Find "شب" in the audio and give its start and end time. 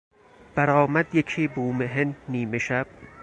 2.57-2.87